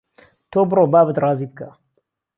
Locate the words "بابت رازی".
0.93-1.47